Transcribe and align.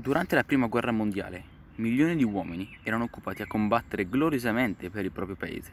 Durante 0.00 0.36
la 0.36 0.44
prima 0.44 0.68
guerra 0.68 0.92
mondiale, 0.92 1.42
milioni 1.74 2.14
di 2.14 2.22
uomini 2.22 2.78
erano 2.84 3.02
occupati 3.02 3.42
a 3.42 3.48
combattere 3.48 4.08
gloriosamente 4.08 4.90
per 4.90 5.04
il 5.04 5.10
proprio 5.10 5.34
paese. 5.34 5.72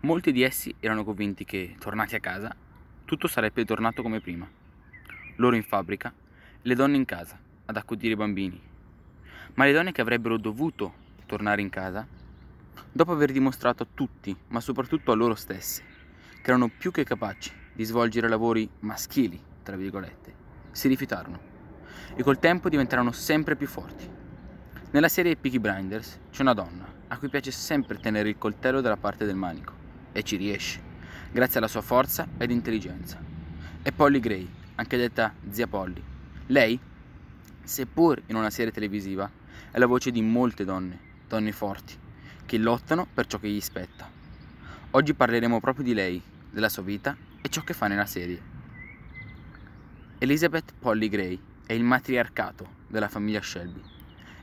Molti 0.00 0.30
di 0.30 0.42
essi 0.42 0.74
erano 0.78 1.04
convinti 1.04 1.46
che, 1.46 1.74
tornati 1.78 2.14
a 2.16 2.20
casa, 2.20 2.54
tutto 3.06 3.26
sarebbe 3.26 3.64
tornato 3.64 4.02
come 4.02 4.20
prima. 4.20 4.46
Loro 5.36 5.56
in 5.56 5.62
fabbrica, 5.62 6.12
le 6.60 6.74
donne 6.74 6.96
in 6.96 7.06
casa, 7.06 7.40
ad 7.64 7.78
accudire 7.78 8.12
i 8.12 8.16
bambini. 8.16 8.60
Ma 9.54 9.64
le 9.64 9.72
donne 9.72 9.92
che 9.92 10.02
avrebbero 10.02 10.36
dovuto 10.36 10.92
tornare 11.24 11.62
in 11.62 11.70
casa, 11.70 12.06
dopo 12.92 13.12
aver 13.12 13.32
dimostrato 13.32 13.84
a 13.84 13.88
tutti, 13.94 14.36
ma 14.48 14.60
soprattutto 14.60 15.12
a 15.12 15.14
loro 15.14 15.34
stesse, 15.34 15.82
che 16.42 16.50
erano 16.50 16.68
più 16.68 16.90
che 16.90 17.04
capaci 17.04 17.50
di 17.72 17.84
svolgere 17.84 18.28
lavori 18.28 18.68
maschili, 18.80 19.42
tra 19.62 19.76
virgolette, 19.76 20.34
si 20.72 20.88
rifiutarono 20.88 21.53
e 22.14 22.22
col 22.22 22.38
tempo 22.38 22.68
diventeranno 22.68 23.12
sempre 23.12 23.56
più 23.56 23.66
forti. 23.66 24.08
Nella 24.90 25.08
serie 25.08 25.36
Peaky 25.36 25.58
Blinders 25.58 26.18
c'è 26.30 26.42
una 26.42 26.54
donna 26.54 26.86
a 27.08 27.18
cui 27.18 27.28
piace 27.28 27.50
sempre 27.50 27.98
tenere 27.98 28.28
il 28.28 28.38
coltello 28.38 28.80
dalla 28.80 28.96
parte 28.96 29.24
del 29.24 29.34
manico 29.34 29.72
e 30.12 30.22
ci 30.22 30.36
riesce, 30.36 30.80
grazie 31.32 31.58
alla 31.58 31.68
sua 31.68 31.80
forza 31.80 32.28
ed 32.38 32.50
intelligenza. 32.50 33.18
È 33.82 33.90
Polly 33.92 34.20
Gray, 34.20 34.48
anche 34.76 34.96
detta 34.96 35.34
zia 35.50 35.66
Polly. 35.66 36.02
Lei, 36.46 36.78
seppur 37.62 38.22
in 38.26 38.36
una 38.36 38.50
serie 38.50 38.72
televisiva, 38.72 39.30
è 39.70 39.78
la 39.78 39.86
voce 39.86 40.10
di 40.10 40.22
molte 40.22 40.64
donne, 40.64 40.98
donne 41.26 41.52
forti, 41.52 41.96
che 42.46 42.58
lottano 42.58 43.06
per 43.12 43.26
ciò 43.26 43.38
che 43.38 43.48
gli 43.48 43.60
spetta. 43.60 44.08
Oggi 44.90 45.14
parleremo 45.14 45.58
proprio 45.58 45.84
di 45.84 45.94
lei, 45.94 46.22
della 46.50 46.68
sua 46.68 46.84
vita 46.84 47.16
e 47.42 47.48
ciò 47.48 47.62
che 47.62 47.74
fa 47.74 47.88
nella 47.88 48.06
serie. 48.06 48.40
Elizabeth 50.18 50.72
Polly 50.78 51.08
Gray 51.08 51.40
è 51.66 51.72
il 51.72 51.82
matriarcato 51.82 52.82
della 52.88 53.08
famiglia 53.08 53.40
Shelby. 53.40 53.80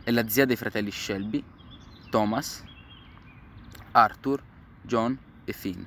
È 0.03 0.09
la 0.09 0.27
zia 0.27 0.45
dei 0.45 0.55
fratelli 0.55 0.91
Shelby, 0.91 1.43
Thomas, 2.09 2.63
Arthur, 3.91 4.41
John 4.81 5.17
e 5.45 5.53
Finn. 5.53 5.83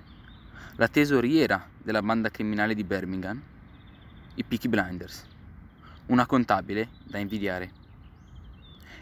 La 0.76 0.88
tesoriera 0.88 1.68
della 1.82 2.02
banda 2.02 2.30
criminale 2.30 2.74
di 2.74 2.84
Birmingham, 2.84 3.42
i 4.34 4.44
Peaky 4.44 4.68
Blinders. 4.68 5.26
Una 6.06 6.26
contabile 6.26 6.88
da 7.04 7.18
invidiare. 7.18 7.82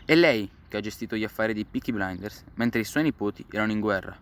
È 0.04 0.14
lei 0.14 0.50
che 0.68 0.76
ha 0.78 0.80
gestito 0.80 1.16
gli 1.16 1.24
affari 1.24 1.52
dei 1.52 1.66
Peaky 1.66 1.92
Blinders 1.92 2.44
mentre 2.54 2.80
i 2.80 2.84
suoi 2.84 3.02
nipoti 3.02 3.44
erano 3.50 3.72
in 3.72 3.80
guerra. 3.80 4.18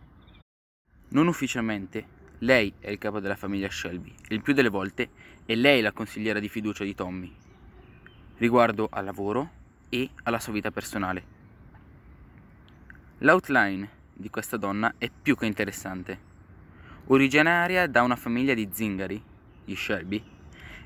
Non 1.10 1.28
ufficialmente, 1.28 2.18
lei 2.38 2.72
è 2.80 2.90
il 2.90 2.98
capo 2.98 3.20
della 3.20 3.36
famiglia 3.36 3.70
Shelby 3.70 4.14
e 4.26 4.34
il 4.34 4.42
più 4.42 4.52
delle 4.52 4.68
volte 4.68 5.10
è 5.44 5.54
lei 5.54 5.80
la 5.80 5.92
consigliera 5.92 6.40
di 6.40 6.48
fiducia 6.48 6.84
di 6.84 6.94
Tommy, 6.94 7.34
riguardo 8.40 8.88
al 8.90 9.04
lavoro 9.04 9.50
e 9.90 10.08
alla 10.22 10.38
sua 10.40 10.54
vita 10.54 10.70
personale. 10.70 11.38
L'outline 13.18 13.88
di 14.14 14.30
questa 14.30 14.56
donna 14.56 14.94
è 14.96 15.10
più 15.10 15.36
che 15.36 15.44
interessante. 15.44 16.28
Originaria 17.08 17.86
da 17.86 18.00
una 18.02 18.16
famiglia 18.16 18.54
di 18.54 18.68
zingari, 18.72 19.22
gli 19.62 19.74
Shelby, 19.74 20.22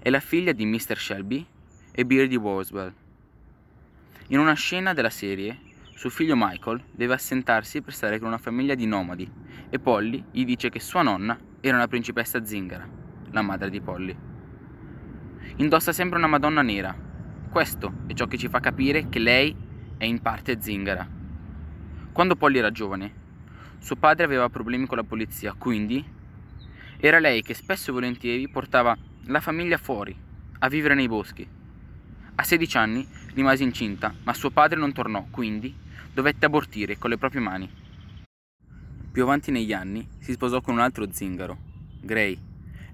è 0.00 0.10
la 0.10 0.18
figlia 0.18 0.50
di 0.50 0.66
Mr. 0.66 0.98
Shelby 0.98 1.46
e 1.92 2.04
Beardy 2.04 2.38
Boswell. 2.38 2.92
In 4.28 4.40
una 4.40 4.54
scena 4.54 4.92
della 4.92 5.10
serie, 5.10 5.56
suo 5.94 6.10
figlio 6.10 6.34
Michael 6.36 6.82
deve 6.90 7.14
assentarsi 7.14 7.82
per 7.82 7.94
stare 7.94 8.18
con 8.18 8.26
una 8.28 8.38
famiglia 8.38 8.74
di 8.74 8.86
nomadi 8.86 9.30
e 9.70 9.78
Polly 9.78 10.24
gli 10.32 10.44
dice 10.44 10.70
che 10.70 10.80
sua 10.80 11.02
nonna 11.02 11.38
era 11.60 11.76
una 11.76 11.86
principessa 11.86 12.44
zingara, 12.44 12.88
la 13.30 13.42
madre 13.42 13.70
di 13.70 13.80
Polly. 13.80 14.16
Indossa 15.56 15.92
sempre 15.92 16.18
una 16.18 16.26
madonna 16.26 16.62
nera 16.62 17.12
questo 17.54 17.92
è 18.08 18.14
ciò 18.14 18.26
che 18.26 18.36
ci 18.36 18.48
fa 18.48 18.58
capire 18.58 19.08
che 19.08 19.20
lei 19.20 19.54
è 19.96 20.04
in 20.04 20.20
parte 20.20 20.60
zingara. 20.60 21.08
Quando 22.10 22.34
Polly 22.34 22.58
era 22.58 22.72
giovane, 22.72 23.12
suo 23.78 23.94
padre 23.94 24.24
aveva 24.24 24.48
problemi 24.48 24.86
con 24.86 24.96
la 24.96 25.04
polizia, 25.04 25.52
quindi 25.52 26.04
era 26.96 27.20
lei 27.20 27.42
che 27.42 27.54
spesso 27.54 27.90
e 27.90 27.92
volentieri 27.92 28.48
portava 28.48 28.98
la 29.26 29.38
famiglia 29.38 29.76
fuori, 29.76 30.16
a 30.58 30.68
vivere 30.68 30.96
nei 30.96 31.06
boschi. 31.06 31.46
A 32.34 32.42
16 32.42 32.76
anni 32.76 33.06
rimase 33.34 33.62
incinta, 33.62 34.12
ma 34.24 34.34
suo 34.34 34.50
padre 34.50 34.80
non 34.80 34.92
tornò, 34.92 35.24
quindi 35.30 35.72
dovette 36.12 36.46
abortire 36.46 36.98
con 36.98 37.10
le 37.10 37.18
proprie 37.18 37.40
mani. 37.40 37.70
Più 39.12 39.22
avanti 39.22 39.52
negli 39.52 39.72
anni 39.72 40.08
si 40.18 40.32
sposò 40.32 40.60
con 40.60 40.74
un 40.74 40.80
altro 40.80 41.06
zingaro, 41.08 41.56
Gray. 42.00 42.36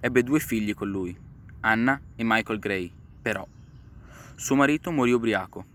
Ebbe 0.00 0.22
due 0.22 0.38
figli 0.38 0.74
con 0.74 0.90
lui, 0.90 1.16
Anna 1.60 1.98
e 2.14 2.22
Michael 2.24 2.58
Gray, 2.58 2.92
però 3.22 3.48
suo 4.40 4.56
marito 4.56 4.90
morì 4.90 5.12
ubriaco, 5.12 5.66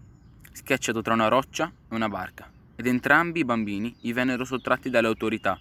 schiacciato 0.52 1.04
tra 1.04 1.14
una 1.14 1.28
roccia 1.28 1.72
e 1.88 1.94
una 1.94 2.10
barca, 2.10 2.52
ed 2.76 2.88
entrambi 2.88 3.42
i 3.42 3.46
bambini 3.46 3.96
gli 4.00 4.12
vennero 4.12 4.44
sottratti 4.44 4.90
dalle 4.90 5.06
autorità, 5.06 5.56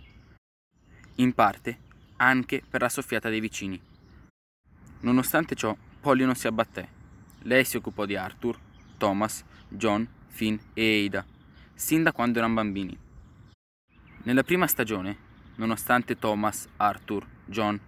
in 1.17 1.35
parte 1.35 1.81
anche 2.17 2.63
per 2.67 2.81
la 2.81 2.89
soffiata 2.89 3.29
dei 3.29 3.41
vicini. 3.41 3.79
Nonostante 5.01 5.55
ciò, 5.55 5.77
Polly 6.01 6.25
non 6.25 6.35
si 6.35 6.47
abbatté. 6.47 6.89
Lei 7.41 7.67
si 7.67 7.77
occupò 7.77 8.07
di 8.07 8.17
Arthur, 8.17 8.59
Thomas, 8.97 9.45
John, 9.69 10.09
Finn 10.29 10.57
e 10.73 11.05
Ada, 11.05 11.27
sin 11.75 12.05
da 12.05 12.13
quando 12.13 12.39
erano 12.39 12.55
bambini. 12.55 12.99
Nella 14.23 14.45
prima 14.45 14.67
stagione, 14.67 15.17
nonostante 15.57 16.19
Thomas, 16.19 16.67
Arthur, 16.79 17.27
John 17.45 17.79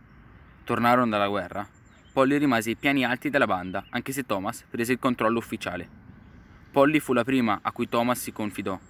tornarono 0.63 1.09
dalla 1.09 1.29
guerra, 1.29 1.67
Polly 2.17 2.39
rimase 2.39 2.71
ai 2.71 2.77
piani 2.77 3.05
alti 3.05 3.29
della 3.29 3.45
banda, 3.45 3.85
anche 3.91 4.11
se 4.11 4.25
Thomas 4.25 4.65
prese 4.71 4.93
il 4.93 4.99
controllo 4.99 5.37
ufficiale. 5.37 5.87
Polly 6.73 6.99
fu 6.99 7.13
la 7.13 7.25
prima 7.25 7.59
a 7.61 7.73
cui 7.73 7.91
Thomas 7.91 8.19
si 8.19 8.33
confidò. 8.33 8.81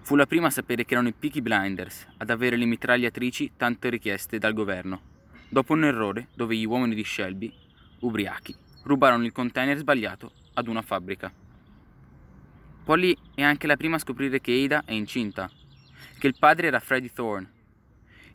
Fu 0.00 0.16
la 0.16 0.24
prima 0.24 0.46
a 0.46 0.50
sapere 0.50 0.86
che 0.86 0.94
erano 0.94 1.08
i 1.08 1.12
Peaky 1.12 1.42
Blinders 1.42 2.06
ad 2.16 2.30
avere 2.30 2.56
le 2.56 2.64
mitragliatrici 2.64 3.52
tanto 3.58 3.90
richieste 3.90 4.38
dal 4.38 4.54
governo, 4.54 5.02
dopo 5.50 5.74
un 5.74 5.84
errore 5.84 6.28
dove 6.34 6.56
gli 6.56 6.64
uomini 6.64 6.94
di 6.94 7.04
Shelby, 7.04 7.52
ubriachi, 8.00 8.56
rubarono 8.84 9.26
il 9.26 9.32
container 9.32 9.76
sbagliato 9.76 10.32
ad 10.54 10.68
una 10.68 10.80
fabbrica. 10.80 11.30
Polly 12.82 13.14
è 13.34 13.42
anche 13.42 13.66
la 13.66 13.76
prima 13.76 13.96
a 13.96 13.98
scoprire 13.98 14.40
che 14.40 14.62
Ada 14.64 14.84
è 14.86 14.92
incinta, 14.92 15.50
che 16.18 16.26
il 16.26 16.36
padre 16.38 16.68
era 16.68 16.80
Freddy 16.80 17.12
Thorne 17.12 17.55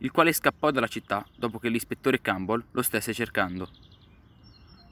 il 0.03 0.11
quale 0.11 0.33
scappò 0.33 0.71
dalla 0.71 0.87
città 0.87 1.25
dopo 1.35 1.59
che 1.59 1.69
l'ispettore 1.69 2.21
Campbell 2.21 2.63
lo 2.71 2.81
stesse 2.81 3.13
cercando. 3.13 3.69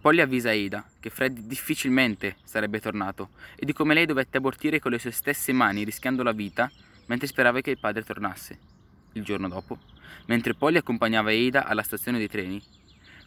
Polly 0.02 0.22
avvisa 0.22 0.52
Ada 0.52 0.88
che 1.00 1.10
Fred 1.10 1.40
difficilmente 1.40 2.38
sarebbe 2.44 2.80
tornato 2.80 3.30
e 3.56 3.66
di 3.66 3.74
come 3.74 3.94
lei 3.94 4.06
dovette 4.06 4.38
abortire 4.38 4.80
con 4.80 4.92
le 4.92 5.00
sue 5.00 5.12
stesse 5.12 5.52
mani 5.52 5.84
rischiando 5.84 6.24
la 6.24 6.32
vita 6.32 6.72
mentre 7.08 7.28
sperava 7.28 7.60
che 7.62 7.72
il 7.72 7.80
padre 7.80 8.04
tornasse. 8.04 8.58
Il 9.14 9.24
giorno 9.24 9.48
dopo, 9.48 9.80
mentre 10.28 10.54
Polly 10.54 10.78
accompagnava 10.78 11.32
Ada 11.32 11.66
alla 11.66 11.84
stazione 11.84 12.20
dei 12.20 12.30
treni, 12.30 12.62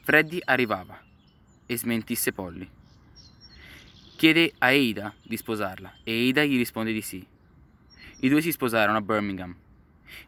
Freddy 0.02 0.40
arrivava 0.44 0.98
e 1.66 1.76
smentisse 1.76 2.32
Polly. 2.32 2.68
Chiede 4.16 4.52
a 4.58 4.68
Ada 4.68 5.12
di 5.20 5.36
sposarla 5.36 5.96
e 6.04 6.28
Ada 6.28 6.44
gli 6.44 6.56
risponde 6.56 6.92
di 6.92 7.02
sì. 7.02 7.26
I 8.20 8.28
due 8.28 8.40
si 8.40 8.52
sposarono 8.52 8.98
a 8.98 9.02
Birmingham. 9.02 9.54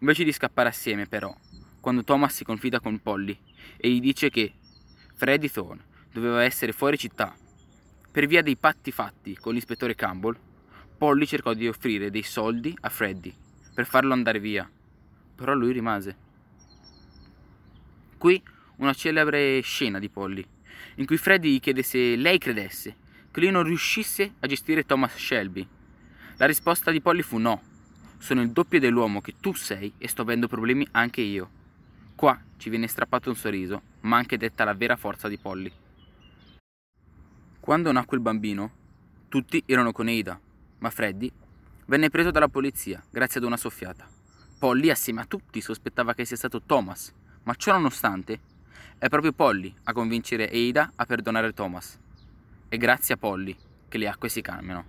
Invece 0.00 0.24
di 0.24 0.32
scappare 0.32 0.68
assieme, 0.68 1.06
però, 1.06 1.34
quando 1.84 2.02
Thomas 2.02 2.32
si 2.32 2.44
confida 2.44 2.80
con 2.80 2.98
Polly 2.98 3.38
e 3.76 3.90
gli 3.90 4.00
dice 4.00 4.30
che 4.30 4.54
Freddy 5.12 5.50
Thorne 5.50 5.84
doveva 6.10 6.42
essere 6.42 6.72
fuori 6.72 6.96
città. 6.96 7.36
Per 8.10 8.26
via 8.26 8.40
dei 8.40 8.56
patti 8.56 8.90
fatti 8.90 9.36
con 9.36 9.52
l'ispettore 9.52 9.94
Campbell, 9.94 10.34
Polly 10.96 11.26
cercò 11.26 11.52
di 11.52 11.68
offrire 11.68 12.10
dei 12.10 12.22
soldi 12.22 12.74
a 12.80 12.88
Freddy 12.88 13.34
per 13.74 13.84
farlo 13.84 14.14
andare 14.14 14.40
via, 14.40 14.66
però 15.36 15.52
lui 15.52 15.72
rimase. 15.72 16.16
Qui 18.16 18.42
una 18.76 18.94
celebre 18.94 19.60
scena 19.60 19.98
di 19.98 20.08
Polly, 20.08 20.42
in 20.94 21.04
cui 21.04 21.18
Freddy 21.18 21.52
gli 21.52 21.60
chiede 21.60 21.82
se 21.82 22.16
lei 22.16 22.38
credesse 22.38 22.96
che 23.30 23.40
lui 23.40 23.50
non 23.50 23.62
riuscisse 23.62 24.36
a 24.40 24.46
gestire 24.46 24.86
Thomas 24.86 25.14
Shelby. 25.18 25.68
La 26.38 26.46
risposta 26.46 26.90
di 26.90 27.02
Polly 27.02 27.20
fu 27.20 27.36
no, 27.36 27.60
sono 28.16 28.40
il 28.40 28.52
doppio 28.52 28.80
dell'uomo 28.80 29.20
che 29.20 29.34
tu 29.38 29.52
sei 29.52 29.92
e 29.98 30.08
sto 30.08 30.22
avendo 30.22 30.48
problemi 30.48 30.88
anche 30.92 31.20
io. 31.20 31.60
Qua 32.16 32.40
ci 32.56 32.70
viene 32.70 32.86
strappato 32.86 33.28
un 33.28 33.36
sorriso, 33.36 33.82
ma 34.00 34.16
anche 34.16 34.36
detta 34.36 34.64
la 34.64 34.74
vera 34.74 34.96
forza 34.96 35.28
di 35.28 35.36
Polly. 35.36 35.72
Quando 37.58 37.92
nacque 37.92 38.16
il 38.16 38.22
bambino, 38.22 38.70
tutti 39.28 39.62
erano 39.66 39.90
con 39.90 40.06
Ada, 40.06 40.38
ma 40.78 40.90
Freddy 40.90 41.30
venne 41.86 42.10
preso 42.10 42.30
dalla 42.30 42.48
polizia 42.48 43.02
grazie 43.10 43.40
ad 43.40 43.46
una 43.46 43.56
soffiata. 43.56 44.06
Polly, 44.58 44.90
assieme 44.90 45.22
a 45.22 45.26
tutti, 45.26 45.60
sospettava 45.60 46.14
che 46.14 46.24
sia 46.24 46.36
stato 46.36 46.62
Thomas, 46.62 47.12
ma 47.42 47.54
ciò 47.54 47.72
nonostante, 47.72 48.40
è 48.96 49.08
proprio 49.08 49.32
Polly 49.32 49.74
a 49.84 49.92
convincere 49.92 50.48
Ada 50.48 50.92
a 50.94 51.04
perdonare 51.04 51.52
Thomas. 51.52 51.98
È 52.68 52.76
grazie 52.76 53.14
a 53.14 53.18
Polly 53.18 53.56
che 53.88 53.98
le 53.98 54.08
acque 54.08 54.28
si 54.28 54.40
calmano. 54.40 54.84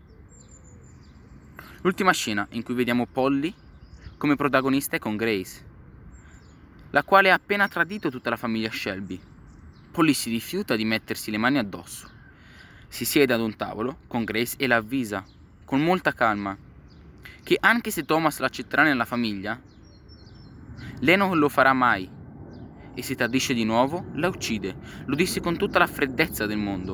L'ultima 1.81 2.11
scena 2.11 2.45
in 2.51 2.63
cui 2.63 2.75
vediamo 2.75 3.07
Polly 3.07 3.53
come 4.17 4.35
protagonista 4.35 4.95
è 4.95 4.99
con 4.99 5.17
Grace, 5.17 5.73
la 6.95 7.03
quale 7.03 7.29
ha 7.29 7.33
appena 7.33 7.67
tradito 7.67 8.09
tutta 8.09 8.29
la 8.29 8.37
famiglia 8.37 8.71
Shelby. 8.71 9.19
Polly 9.91 10.13
si 10.13 10.29
rifiuta 10.29 10.77
di 10.77 10.85
mettersi 10.85 11.29
le 11.29 11.37
mani 11.37 11.57
addosso. 11.57 12.09
Si 12.87 13.03
siede 13.03 13.33
ad 13.33 13.41
un 13.41 13.57
tavolo 13.57 13.97
con 14.07 14.23
Grace 14.23 14.55
e 14.57 14.65
la 14.65 14.77
avvisa, 14.77 15.25
con 15.65 15.83
molta 15.83 16.13
calma, 16.13 16.57
che 17.43 17.57
anche 17.59 17.91
se 17.91 18.05
Thomas 18.05 18.39
l'accetterà 18.39 18.83
nella 18.83 19.03
famiglia, 19.03 19.61
lei 20.99 21.17
non 21.17 21.37
lo 21.37 21.49
farà 21.49 21.73
mai. 21.73 22.09
E 22.93 23.03
se 23.03 23.15
tradisce 23.15 23.53
di 23.53 23.65
nuovo, 23.65 24.11
la 24.13 24.29
uccide. 24.29 24.77
Lo 25.07 25.15
disse 25.15 25.41
con 25.41 25.57
tutta 25.57 25.79
la 25.79 25.87
freddezza 25.87 26.45
del 26.45 26.59
mondo. 26.59 26.93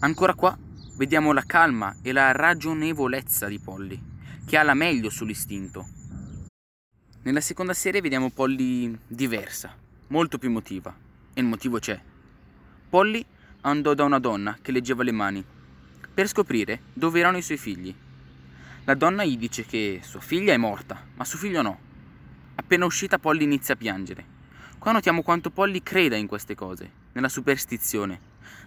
Ancora 0.00 0.34
qua 0.34 0.58
vediamo 0.96 1.32
la 1.32 1.44
calma 1.46 1.94
e 2.02 2.10
la 2.10 2.32
ragionevolezza 2.32 3.46
di 3.46 3.60
Polly, 3.60 4.02
che 4.44 4.56
ha 4.56 4.64
la 4.64 4.74
meglio 4.74 5.08
sull'istinto. 5.08 5.86
Nella 7.26 7.40
seconda 7.40 7.74
serie 7.74 8.00
vediamo 8.00 8.30
Polly 8.30 8.96
diversa, 9.04 9.76
molto 10.06 10.38
più 10.38 10.48
emotiva. 10.48 10.94
E 11.34 11.40
il 11.40 11.46
motivo 11.48 11.80
c'è. 11.80 12.00
Polly 12.88 13.26
andò 13.62 13.94
da 13.94 14.04
una 14.04 14.20
donna 14.20 14.56
che 14.62 14.70
leggeva 14.70 15.02
le 15.02 15.10
mani 15.10 15.44
per 16.14 16.28
scoprire 16.28 16.82
dove 16.92 17.18
erano 17.18 17.36
i 17.36 17.42
suoi 17.42 17.58
figli. 17.58 17.92
La 18.84 18.94
donna 18.94 19.24
gli 19.24 19.36
dice 19.36 19.66
che 19.66 20.02
sua 20.04 20.20
figlia 20.20 20.52
è 20.52 20.56
morta, 20.56 21.04
ma 21.16 21.24
suo 21.24 21.40
figlio 21.40 21.62
no. 21.62 21.78
Appena 22.54 22.84
uscita 22.84 23.18
Polly 23.18 23.42
inizia 23.42 23.74
a 23.74 23.76
piangere. 23.76 24.24
Qua 24.78 24.92
notiamo 24.92 25.22
quanto 25.22 25.50
Polly 25.50 25.82
creda 25.82 26.14
in 26.14 26.28
queste 26.28 26.54
cose, 26.54 26.88
nella 27.10 27.28
superstizione, 27.28 28.20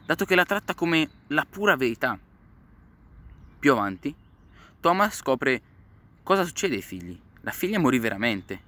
dato 0.06 0.26
che 0.26 0.36
la 0.36 0.44
tratta 0.44 0.76
come 0.76 1.10
la 1.28 1.46
pura 1.50 1.78
verità. 1.78 2.20
Più 3.58 3.72
avanti, 3.72 4.14
Thomas 4.82 5.16
scopre 5.16 5.62
cosa 6.24 6.44
succede 6.44 6.76
ai 6.76 6.82
figli. 6.82 7.20
La 7.42 7.52
figlia 7.52 7.80
morì 7.80 8.00
veramente, 8.00 8.62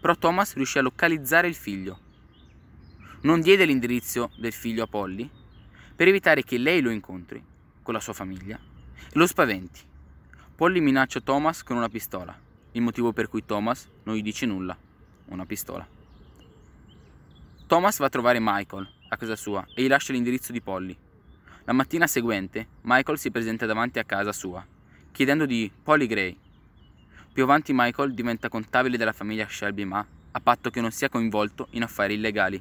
però 0.00 0.14
Thomas 0.14 0.54
riuscì 0.54 0.78
a 0.78 0.82
localizzare 0.82 1.48
il 1.48 1.54
figlio. 1.54 1.98
Non 3.22 3.40
diede 3.40 3.64
l'indirizzo 3.64 4.30
del 4.36 4.52
figlio 4.52 4.84
a 4.84 4.86
Polly 4.86 5.28
per 5.96 6.08
evitare 6.08 6.44
che 6.44 6.58
lei 6.58 6.80
lo 6.80 6.90
incontri 6.90 7.42
con 7.82 7.94
la 7.94 8.00
sua 8.00 8.12
famiglia 8.12 8.56
e 8.56 9.18
lo 9.18 9.26
spaventi. 9.26 9.80
Polly 10.54 10.80
minaccia 10.80 11.20
Thomas 11.20 11.62
con 11.62 11.76
una 11.76 11.88
pistola, 11.88 12.38
il 12.72 12.82
motivo 12.82 13.12
per 13.12 13.28
cui 13.28 13.44
Thomas 13.44 13.88
non 14.04 14.14
gli 14.14 14.22
dice 14.22 14.44
nulla, 14.44 14.76
una 15.26 15.46
pistola. 15.46 15.86
Thomas 17.66 17.98
va 17.98 18.06
a 18.06 18.10
trovare 18.10 18.38
Michael 18.40 18.88
a 19.08 19.16
casa 19.16 19.36
sua 19.36 19.66
e 19.74 19.82
gli 19.82 19.88
lascia 19.88 20.12
l'indirizzo 20.12 20.52
di 20.52 20.60
Polly. 20.60 20.96
La 21.64 21.72
mattina 21.72 22.06
seguente 22.06 22.66
Michael 22.82 23.18
si 23.18 23.30
presenta 23.30 23.66
davanti 23.66 23.98
a 23.98 24.04
casa 24.04 24.32
sua, 24.32 24.64
chiedendo 25.12 25.46
di 25.46 25.70
Polly 25.82 26.06
Gray. 26.06 26.38
Più 27.38 27.46
avanti 27.46 27.70
Michael 27.72 28.14
diventa 28.14 28.48
contabile 28.48 28.96
della 28.96 29.12
famiglia 29.12 29.46
Shelby 29.48 29.84
ma 29.84 30.04
a 30.32 30.40
patto 30.40 30.70
che 30.70 30.80
non 30.80 30.90
sia 30.90 31.08
coinvolto 31.08 31.68
in 31.70 31.84
affari 31.84 32.14
illegali. 32.14 32.60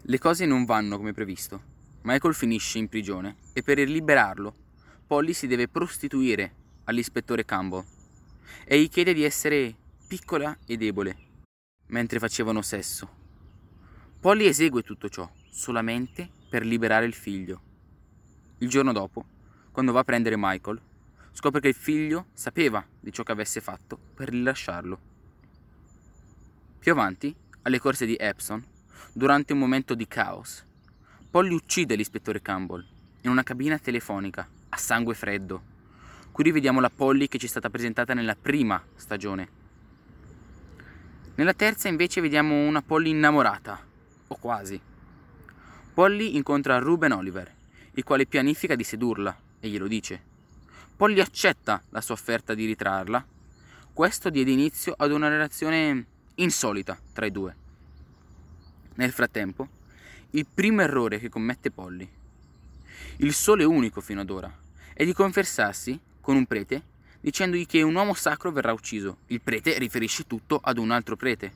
Le 0.00 0.18
cose 0.18 0.44
non 0.44 0.64
vanno 0.64 0.96
come 0.96 1.12
previsto. 1.12 1.62
Michael 2.02 2.34
finisce 2.34 2.78
in 2.78 2.88
prigione 2.88 3.36
e 3.52 3.62
per 3.62 3.78
liberarlo 3.78 4.52
Polly 5.06 5.34
si 5.34 5.46
deve 5.46 5.68
prostituire 5.68 6.52
all'ispettore 6.86 7.44
Campbell 7.44 7.84
e 8.64 8.80
gli 8.80 8.88
chiede 8.88 9.14
di 9.14 9.22
essere 9.22 9.72
piccola 10.08 10.58
e 10.66 10.76
debole 10.76 11.16
mentre 11.90 12.18
facevano 12.18 12.60
sesso. 12.60 13.08
Polly 14.18 14.46
esegue 14.46 14.82
tutto 14.82 15.08
ciò 15.08 15.30
solamente 15.48 16.28
per 16.50 16.64
liberare 16.64 17.06
il 17.06 17.14
figlio. 17.14 17.60
Il 18.58 18.68
giorno 18.68 18.92
dopo, 18.92 19.24
quando 19.70 19.92
va 19.92 20.00
a 20.00 20.04
prendere 20.04 20.34
Michael, 20.36 20.80
scopre 21.32 21.60
che 21.60 21.68
il 21.68 21.74
figlio 21.74 22.26
sapeva 22.32 22.84
di 23.00 23.12
ciò 23.12 23.22
che 23.22 23.32
avesse 23.32 23.60
fatto 23.60 23.98
per 24.14 24.28
rilasciarlo. 24.28 24.98
Più 26.78 26.92
avanti, 26.92 27.34
alle 27.62 27.78
corse 27.78 28.06
di 28.06 28.16
Epson, 28.18 28.64
durante 29.12 29.52
un 29.52 29.58
momento 29.58 29.94
di 29.94 30.06
caos, 30.06 30.64
Polly 31.30 31.54
uccide 31.54 31.94
l'ispettore 31.94 32.42
Campbell 32.42 32.86
in 33.22 33.30
una 33.30 33.42
cabina 33.42 33.78
telefonica 33.78 34.46
a 34.68 34.76
sangue 34.76 35.14
freddo. 35.14 35.70
Qui 36.32 36.44
rivediamo 36.44 36.80
la 36.80 36.90
Polly 36.90 37.28
che 37.28 37.38
ci 37.38 37.46
è 37.46 37.48
stata 37.48 37.70
presentata 37.70 38.14
nella 38.14 38.34
prima 38.34 38.82
stagione. 38.96 39.60
Nella 41.34 41.54
terza 41.54 41.88
invece 41.88 42.20
vediamo 42.20 42.66
una 42.66 42.82
Polly 42.82 43.10
innamorata, 43.10 43.80
o 44.26 44.36
quasi. 44.36 44.80
Polly 45.94 46.36
incontra 46.36 46.78
Ruben 46.78 47.12
Oliver, 47.12 47.54
il 47.92 48.04
quale 48.04 48.26
pianifica 48.26 48.74
di 48.74 48.84
sedurla 48.84 49.36
e 49.60 49.68
glielo 49.68 49.86
dice. 49.86 50.31
Polly 50.96 51.20
accetta 51.20 51.82
la 51.90 52.00
sua 52.00 52.14
offerta 52.14 52.54
di 52.54 52.66
ritrarla. 52.66 53.26
Questo 53.92 54.30
diede 54.30 54.50
inizio 54.50 54.94
ad 54.96 55.10
una 55.10 55.28
relazione 55.28 56.06
insolita 56.36 56.98
tra 57.12 57.26
i 57.26 57.32
due. 57.32 57.56
Nel 58.94 59.12
frattempo, 59.12 59.68
il 60.30 60.46
primo 60.46 60.82
errore 60.82 61.18
che 61.18 61.28
commette 61.28 61.70
Polly, 61.70 62.08
il 63.18 63.32
solo 63.32 63.62
e 63.62 63.66
unico 63.66 64.00
fino 64.00 64.20
ad 64.20 64.30
ora, 64.30 64.52
e 64.94 65.04
di 65.04 65.12
confessarsi 65.12 65.98
con 66.20 66.36
un 66.36 66.46
prete 66.46 66.90
dicendogli 67.22 67.66
che 67.66 67.82
un 67.82 67.94
uomo 67.94 68.14
sacro 68.14 68.50
verrà 68.50 68.72
ucciso. 68.72 69.18
Il 69.28 69.40
prete 69.40 69.78
riferisce 69.78 70.26
tutto 70.26 70.60
ad 70.62 70.76
un 70.76 70.90
altro 70.90 71.16
prete, 71.16 71.52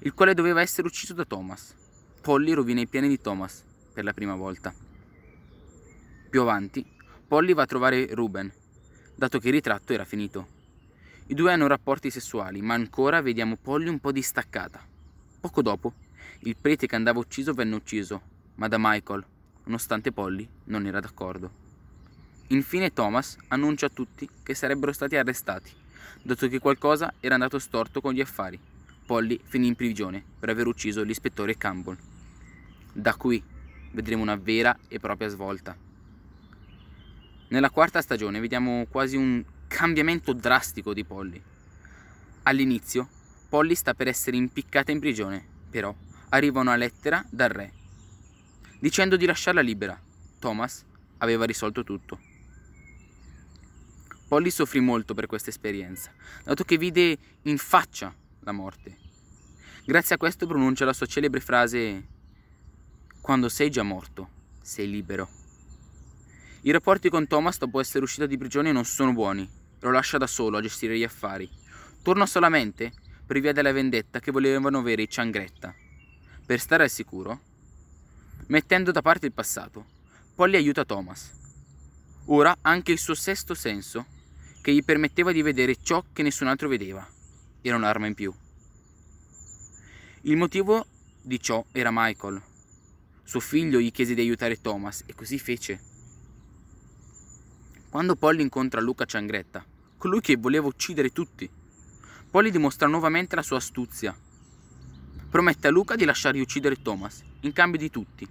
il 0.00 0.14
quale 0.14 0.34
doveva 0.34 0.60
essere 0.60 0.86
ucciso 0.86 1.14
da 1.14 1.24
Thomas. 1.24 1.74
Polly 2.20 2.52
rovina 2.52 2.80
i 2.80 2.86
piani 2.86 3.08
di 3.08 3.20
Thomas 3.20 3.64
per 3.92 4.04
la 4.04 4.12
prima 4.12 4.36
volta. 4.36 4.72
Più 6.30 6.40
avanti, 6.40 6.84
Polly 7.34 7.52
va 7.52 7.62
a 7.62 7.66
trovare 7.66 8.14
Ruben, 8.14 8.48
dato 9.16 9.40
che 9.40 9.48
il 9.48 9.54
ritratto 9.54 9.92
era 9.92 10.04
finito. 10.04 10.46
I 11.26 11.34
due 11.34 11.50
hanno 11.50 11.66
rapporti 11.66 12.08
sessuali, 12.08 12.62
ma 12.62 12.74
ancora 12.74 13.22
vediamo 13.22 13.56
Polly 13.60 13.88
un 13.88 13.98
po' 13.98 14.12
distaccata. 14.12 14.80
Poco 15.40 15.60
dopo, 15.60 15.94
il 16.42 16.56
prete 16.56 16.86
che 16.86 16.94
andava 16.94 17.18
ucciso 17.18 17.52
venne 17.52 17.74
ucciso, 17.74 18.20
ma 18.54 18.68
da 18.68 18.76
Michael, 18.78 19.24
nonostante 19.64 20.12
Polly 20.12 20.48
non 20.66 20.86
era 20.86 21.00
d'accordo. 21.00 21.50
Infine 22.50 22.92
Thomas 22.92 23.36
annuncia 23.48 23.86
a 23.86 23.92
tutti 23.92 24.28
che 24.44 24.54
sarebbero 24.54 24.92
stati 24.92 25.16
arrestati, 25.16 25.72
dato 26.22 26.46
che 26.46 26.60
qualcosa 26.60 27.14
era 27.18 27.34
andato 27.34 27.58
storto 27.58 28.00
con 28.00 28.12
gli 28.12 28.20
affari. 28.20 28.60
Polly 29.04 29.40
finì 29.42 29.66
in 29.66 29.74
prigione 29.74 30.22
per 30.38 30.50
aver 30.50 30.68
ucciso 30.68 31.02
l'ispettore 31.02 31.56
Campbell. 31.56 31.98
Da 32.92 33.16
qui 33.16 33.42
vedremo 33.90 34.22
una 34.22 34.36
vera 34.36 34.78
e 34.86 35.00
propria 35.00 35.26
svolta. 35.26 35.76
Nella 37.54 37.70
quarta 37.70 38.02
stagione 38.02 38.40
vediamo 38.40 38.84
quasi 38.90 39.14
un 39.14 39.40
cambiamento 39.68 40.32
drastico 40.32 40.92
di 40.92 41.04
Polly. 41.04 41.40
All'inizio, 42.42 43.08
Polly 43.48 43.76
sta 43.76 43.94
per 43.94 44.08
essere 44.08 44.36
impiccata 44.36 44.90
in 44.90 44.98
prigione, 44.98 45.46
però 45.70 45.94
arriva 46.30 46.58
una 46.58 46.74
lettera 46.74 47.24
dal 47.30 47.50
re, 47.50 47.72
dicendo 48.80 49.16
di 49.16 49.24
lasciarla 49.24 49.60
libera. 49.60 49.96
Thomas 50.40 50.84
aveva 51.18 51.44
risolto 51.44 51.84
tutto. 51.84 52.18
Polly 54.26 54.50
soffrì 54.50 54.80
molto 54.80 55.14
per 55.14 55.26
questa 55.26 55.50
esperienza, 55.50 56.12
dato 56.42 56.64
che 56.64 56.76
vide 56.76 57.16
in 57.42 57.58
faccia 57.58 58.12
la 58.40 58.50
morte. 58.50 58.98
Grazie 59.84 60.16
a 60.16 60.18
questo 60.18 60.48
pronuncia 60.48 60.84
la 60.84 60.92
sua 60.92 61.06
celebre 61.06 61.38
frase 61.38 62.04
Quando 63.20 63.48
sei 63.48 63.70
già 63.70 63.84
morto, 63.84 64.28
sei 64.60 64.90
libero. 64.90 65.42
I 66.66 66.70
rapporti 66.70 67.10
con 67.10 67.26
Thomas 67.26 67.58
dopo 67.58 67.78
essere 67.78 68.04
uscita 68.04 68.24
di 68.24 68.38
prigione 68.38 68.72
non 68.72 68.86
sono 68.86 69.12
buoni, 69.12 69.46
lo 69.80 69.90
lascia 69.90 70.16
da 70.16 70.26
solo 70.26 70.56
a 70.56 70.62
gestire 70.62 70.96
gli 70.96 71.04
affari. 71.04 71.46
Torna 72.02 72.24
solamente 72.24 72.90
per 73.26 73.38
via 73.38 73.52
della 73.52 73.70
vendetta 73.70 74.18
che 74.18 74.32
volevano 74.32 74.78
avere 74.78 75.02
i 75.02 75.08
Ciangretta. 75.10 75.74
Per 76.46 76.58
stare 76.58 76.84
al 76.84 76.88
sicuro, 76.88 77.38
mettendo 78.46 78.92
da 78.92 79.02
parte 79.02 79.26
il 79.26 79.34
passato, 79.34 79.84
Polly 80.34 80.56
aiuta 80.56 80.86
Thomas. 80.86 81.32
Ora 82.28 82.56
anche 82.62 82.92
il 82.92 82.98
suo 82.98 83.14
sesto 83.14 83.52
senso 83.52 84.06
che 84.62 84.72
gli 84.72 84.82
permetteva 84.82 85.32
di 85.32 85.42
vedere 85.42 85.76
ciò 85.76 86.02
che 86.14 86.22
nessun 86.22 86.46
altro 86.46 86.68
vedeva. 86.68 87.06
Era 87.60 87.76
un'arma 87.76 88.06
in 88.06 88.14
più. 88.14 88.32
Il 90.22 90.36
motivo 90.38 90.86
di 91.20 91.38
ciò 91.38 91.62
era 91.72 91.90
Michael. 91.92 92.40
Suo 93.22 93.40
figlio 93.40 93.80
gli 93.80 93.92
chiese 93.92 94.14
di 94.14 94.22
aiutare 94.22 94.62
Thomas 94.62 95.02
e 95.04 95.14
così 95.14 95.38
fece. 95.38 95.92
Quando 97.94 98.16
Polly 98.16 98.42
incontra 98.42 98.80
Luca 98.80 99.04
Ciangretta, 99.04 99.64
colui 99.96 100.20
che 100.20 100.34
voleva 100.34 100.66
uccidere 100.66 101.10
tutti, 101.10 101.48
Polly 102.28 102.50
dimostra 102.50 102.88
nuovamente 102.88 103.36
la 103.36 103.42
sua 103.42 103.58
astuzia. 103.58 104.12
Promette 105.30 105.68
a 105.68 105.70
Luca 105.70 105.94
di 105.94 106.04
lasciargli 106.04 106.40
uccidere 106.40 106.82
Thomas, 106.82 107.22
in 107.42 107.52
cambio 107.52 107.78
di 107.78 107.90
tutti, 107.90 108.28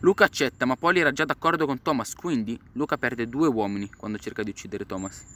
Luca 0.00 0.24
accetta, 0.24 0.64
ma 0.64 0.76
Polly 0.76 1.00
era 1.00 1.12
già 1.12 1.26
d'accordo 1.26 1.66
con 1.66 1.82
Thomas, 1.82 2.14
quindi 2.14 2.58
Luca 2.72 2.96
perde 2.96 3.28
due 3.28 3.48
uomini 3.48 3.90
quando 3.90 4.16
cerca 4.16 4.42
di 4.42 4.48
uccidere 4.48 4.86
Thomas. 4.86 5.26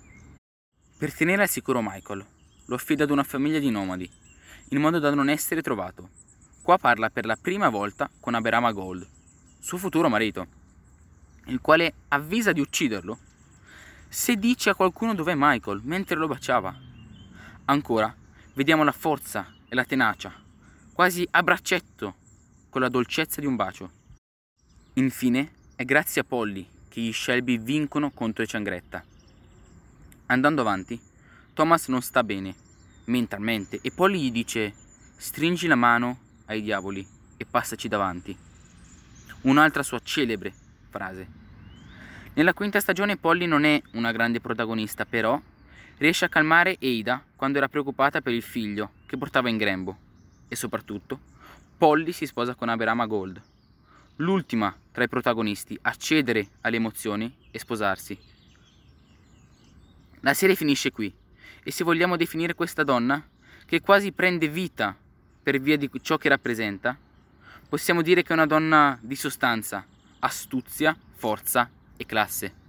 Per 0.96 1.12
tenere 1.12 1.42
al 1.42 1.50
sicuro 1.50 1.82
Michael, 1.82 2.24
lo 2.64 2.74
affida 2.74 3.04
ad 3.04 3.10
una 3.10 3.24
famiglia 3.24 3.58
di 3.58 3.68
nomadi, 3.68 4.10
in 4.70 4.80
modo 4.80 4.98
da 4.98 5.12
non 5.12 5.28
essere 5.28 5.60
trovato. 5.60 6.08
Qua 6.62 6.78
parla 6.78 7.10
per 7.10 7.26
la 7.26 7.36
prima 7.36 7.68
volta 7.68 8.08
con 8.18 8.32
Aberama 8.32 8.72
Gold, 8.72 9.06
suo 9.60 9.76
futuro 9.76 10.08
marito, 10.08 10.60
il 11.46 11.60
quale 11.60 11.94
avvisa 12.08 12.52
di 12.52 12.60
ucciderlo 12.60 13.18
se 14.08 14.36
dice 14.36 14.70
a 14.70 14.74
qualcuno 14.74 15.14
dov'è 15.14 15.32
Michael 15.34 15.80
mentre 15.84 16.16
lo 16.16 16.26
baciava. 16.26 16.76
Ancora, 17.64 18.14
vediamo 18.52 18.84
la 18.84 18.92
forza 18.92 19.54
e 19.66 19.74
la 19.74 19.84
tenacia, 19.84 20.32
quasi 20.92 21.26
a 21.30 21.42
braccetto, 21.42 22.16
con 22.68 22.82
la 22.82 22.90
dolcezza 22.90 23.40
di 23.40 23.46
un 23.46 23.56
bacio. 23.56 23.90
Infine, 24.94 25.52
È 25.74 25.84
grazie 25.84 26.20
a 26.20 26.24
Polly 26.24 26.68
che 26.88 27.00
gli 27.00 27.12
Shelby 27.12 27.58
vincono 27.58 28.10
contro 28.10 28.44
i 28.44 28.46
Ciangretta. 28.46 29.02
Andando 30.26 30.60
avanti, 30.60 31.00
Thomas 31.54 31.88
non 31.88 32.02
sta 32.02 32.22
bene, 32.22 32.54
mentalmente, 33.04 33.78
e 33.80 33.90
Polly 33.90 34.20
gli 34.20 34.30
dice 34.30 34.74
stringi 35.16 35.66
la 35.66 35.74
mano 35.74 36.18
ai 36.46 36.60
diavoli 36.60 37.04
e 37.38 37.46
passaci 37.46 37.88
davanti. 37.88 38.36
Un'altra 39.42 39.82
sua 39.82 40.00
celebre 40.00 40.52
frase. 40.92 41.26
Nella 42.34 42.52
quinta 42.52 42.80
stagione 42.80 43.16
Polly 43.16 43.46
non 43.46 43.64
è 43.64 43.80
una 43.92 44.12
grande 44.12 44.40
protagonista, 44.40 45.06
però 45.06 45.40
riesce 45.96 46.26
a 46.26 46.28
calmare 46.28 46.76
Ada 46.80 47.24
quando 47.34 47.58
era 47.58 47.68
preoccupata 47.68 48.20
per 48.20 48.34
il 48.34 48.42
figlio 48.42 48.92
che 49.06 49.16
portava 49.16 49.48
in 49.48 49.56
grembo. 49.56 49.96
E 50.48 50.54
soprattutto, 50.54 51.18
Polly 51.78 52.12
si 52.12 52.26
sposa 52.26 52.54
con 52.54 52.68
Aberama 52.68 53.06
Gold, 53.06 53.40
l'ultima 54.16 54.74
tra 54.92 55.04
i 55.04 55.08
protagonisti 55.08 55.78
a 55.82 55.94
cedere 55.94 56.48
alle 56.60 56.76
emozioni 56.76 57.34
e 57.50 57.58
sposarsi. 57.58 58.18
La 60.20 60.34
serie 60.34 60.54
finisce 60.54 60.92
qui 60.92 61.12
e 61.62 61.70
se 61.70 61.84
vogliamo 61.84 62.16
definire 62.16 62.54
questa 62.54 62.84
donna, 62.84 63.22
che 63.64 63.80
quasi 63.80 64.12
prende 64.12 64.48
vita 64.48 64.94
per 65.42 65.60
via 65.60 65.76
di 65.76 65.90
ciò 66.02 66.18
che 66.18 66.28
rappresenta, 66.28 66.96
possiamo 67.68 68.02
dire 68.02 68.22
che 68.22 68.30
è 68.30 68.34
una 68.34 68.46
donna 68.46 68.98
di 69.00 69.16
sostanza, 69.16 69.84
astuzia, 70.22 70.96
forza 71.16 71.68
e 71.96 72.04
classe. 72.04 72.61